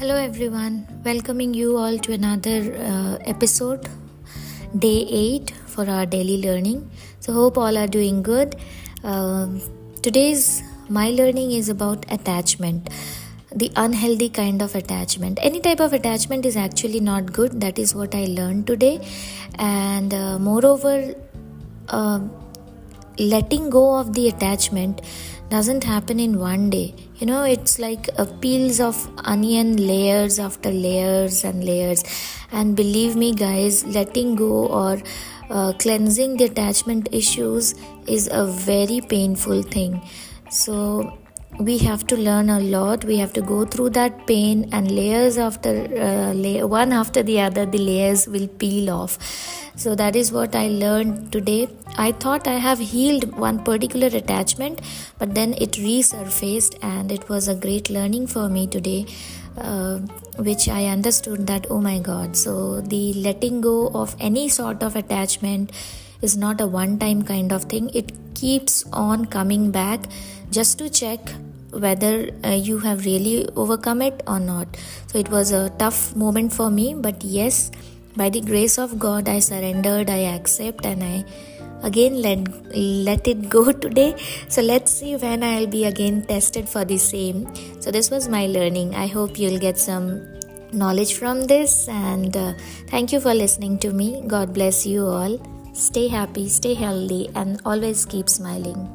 Hello, 0.00 0.14
everyone. 0.16 0.86
Welcoming 1.04 1.52
you 1.52 1.76
all 1.76 1.98
to 1.98 2.12
another 2.14 2.74
uh, 2.82 3.18
episode, 3.26 3.86
day 4.78 5.06
8 5.10 5.50
for 5.66 5.84
our 5.90 6.06
daily 6.06 6.40
learning. 6.40 6.90
So, 7.18 7.34
hope 7.34 7.58
all 7.58 7.76
are 7.76 7.86
doing 7.86 8.22
good. 8.22 8.56
Um 9.04 9.60
today's 10.06 10.62
my 10.88 11.10
learning 11.10 11.52
is 11.58 11.68
about 11.68 12.06
attachment 12.16 12.88
the 13.62 13.70
unhealthy 13.84 14.30
kind 14.40 14.62
of 14.66 14.74
attachment 14.80 15.38
any 15.48 15.60
type 15.66 15.80
of 15.86 15.92
attachment 15.98 16.46
is 16.50 16.56
actually 16.56 17.00
not 17.08 17.32
good 17.38 17.60
that 17.64 17.78
is 17.84 17.94
what 18.00 18.14
i 18.14 18.24
learned 18.38 18.66
today 18.66 18.94
and 19.58 20.14
uh, 20.14 20.38
moreover 20.38 20.94
uh, 21.88 22.20
letting 23.20 23.68
go 23.70 23.98
of 23.98 24.14
the 24.14 24.28
attachment 24.28 25.02
doesn't 25.50 25.84
happen 25.84 26.18
in 26.18 26.38
one 26.38 26.70
day. 26.70 26.94
You 27.16 27.26
know 27.26 27.42
it's 27.42 27.78
like 27.78 28.08
a 28.16 28.24
peels 28.24 28.80
of 28.80 28.96
onion 29.24 29.76
layers 29.76 30.38
after 30.38 30.70
layers 30.70 31.44
and 31.44 31.62
layers. 31.62 32.02
And 32.50 32.74
believe 32.74 33.16
me 33.16 33.34
guys 33.34 33.84
letting 33.84 34.36
go 34.36 34.66
or 34.66 35.02
uh, 35.50 35.72
cleansing 35.74 36.36
the 36.38 36.44
attachment 36.44 37.08
issues 37.12 37.74
is 38.06 38.28
a 38.32 38.46
very 38.46 39.00
painful 39.00 39.62
thing. 39.62 40.00
So 40.50 41.18
we 41.60 41.78
have 41.78 42.06
to 42.08 42.16
learn 42.16 42.48
a 42.50 42.60
lot. 42.60 43.04
We 43.04 43.16
have 43.18 43.32
to 43.34 43.42
go 43.42 43.64
through 43.64 43.90
that 43.90 44.26
pain 44.26 44.68
and 44.72 44.90
layers 44.90 45.38
after 45.38 45.70
uh, 45.70 46.32
lay- 46.32 46.62
one 46.62 46.92
after 46.92 47.22
the 47.22 47.40
other 47.40 47.66
the 47.66 47.78
layers 47.78 48.26
will 48.26 48.48
peel 48.48 48.90
off. 48.90 49.18
So 49.76 49.94
that 49.94 50.16
is 50.16 50.30
what 50.32 50.54
i 50.54 50.68
learned 50.68 51.32
today. 51.32 51.68
I 51.98 52.12
thought 52.12 52.46
i 52.46 52.56
have 52.64 52.78
healed 52.78 53.24
one 53.36 53.58
particular 53.64 54.06
attachment 54.06 54.80
but 55.18 55.34
then 55.34 55.54
it 55.54 55.72
resurfaced 55.72 56.76
and 56.82 57.10
it 57.10 57.28
was 57.28 57.48
a 57.48 57.54
great 57.54 57.90
learning 57.90 58.28
for 58.28 58.48
me 58.48 58.66
today 58.68 59.06
uh, 59.58 59.98
which 60.48 60.68
i 60.68 60.86
understood 60.86 61.48
that 61.48 61.66
oh 61.68 61.80
my 61.80 61.98
god 61.98 62.36
so 62.36 62.80
the 62.80 63.12
letting 63.14 63.60
go 63.60 63.88
of 63.88 64.14
any 64.20 64.48
sort 64.48 64.84
of 64.84 64.94
attachment 64.94 65.72
is 66.22 66.36
not 66.36 66.60
a 66.60 66.66
one 66.66 66.98
time 66.98 67.22
kind 67.22 67.52
of 67.52 67.64
thing. 67.64 67.90
It 67.94 68.12
keeps 68.34 68.84
on 68.92 69.26
coming 69.26 69.70
back. 69.70 70.00
Just 70.50 70.78
to 70.78 70.90
check 70.90 71.20
whether 71.72 72.30
uh, 72.44 72.50
you 72.50 72.78
have 72.78 73.04
really 73.04 73.48
overcome 73.56 74.02
it 74.02 74.22
or 74.26 74.40
not. 74.40 74.76
So 75.06 75.18
it 75.18 75.28
was 75.28 75.52
a 75.52 75.70
tough 75.70 76.14
moment 76.16 76.52
for 76.52 76.70
me 76.70 76.94
but 76.94 77.22
yes 77.22 77.70
by 78.16 78.28
the 78.28 78.40
grace 78.40 78.76
of 78.76 78.98
god 78.98 79.28
i 79.28 79.38
surrendered 79.38 80.10
i 80.10 80.18
accept 80.36 80.84
and 80.84 81.02
i 81.04 81.24
again 81.88 82.20
let 82.20 82.40
let 82.74 83.26
it 83.26 83.48
go 83.48 83.72
today. 83.84 84.14
So 84.48 84.62
let's 84.62 84.92
see 84.92 85.16
when 85.16 85.42
i'll 85.42 85.66
be 85.66 85.84
again 85.84 86.22
tested 86.26 86.68
for 86.68 86.84
the 86.84 86.98
same. 86.98 87.48
So 87.80 87.90
this 87.90 88.10
was 88.10 88.28
my 88.28 88.46
learning. 88.46 88.94
I 88.94 89.06
hope 89.06 89.38
you'll 89.38 89.58
get 89.58 89.78
some 89.78 90.26
knowledge 90.72 91.14
from 91.14 91.44
this 91.44 91.88
and 91.88 92.36
uh, 92.36 92.52
thank 92.88 93.12
you 93.12 93.20
for 93.20 93.34
listening 93.34 93.78
to 93.78 93.92
me. 93.92 94.22
God 94.26 94.52
bless 94.52 94.86
you 94.86 95.06
all. 95.06 95.40
Stay 95.72 96.08
happy 96.08 96.48
stay 96.48 96.74
healthy 96.74 97.30
and 97.34 97.60
always 97.64 98.04
keep 98.04 98.28
smiling 98.28 98.88